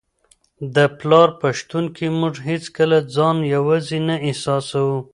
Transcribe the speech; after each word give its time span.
د 0.75 0.77
پلار 0.99 1.29
په 1.39 1.47
شتون 1.57 1.85
کي 1.95 2.07
موږ 2.19 2.35
هیڅکله 2.49 2.97
ځان 3.15 3.37
یوازې 3.55 3.99
نه 4.07 4.15
احساسوو. 4.27 4.97